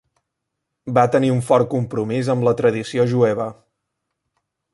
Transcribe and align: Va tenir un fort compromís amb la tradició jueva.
Va 0.97 1.03
tenir 1.15 1.29
un 1.33 1.43
fort 1.49 1.69
compromís 1.75 2.33
amb 2.35 2.47
la 2.49 2.55
tradició 2.63 3.07
jueva. 3.13 3.49